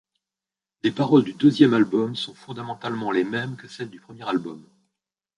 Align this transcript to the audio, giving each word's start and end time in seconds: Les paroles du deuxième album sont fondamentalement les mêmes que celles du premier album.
Les 0.81 0.89
paroles 0.91 1.23
du 1.23 1.33
deuxième 1.33 1.75
album 1.75 2.15
sont 2.15 2.33
fondamentalement 2.33 3.11
les 3.11 3.23
mêmes 3.23 3.55
que 3.55 3.67
celles 3.67 3.91
du 3.91 3.99
premier 3.99 4.27
album. 4.27 4.67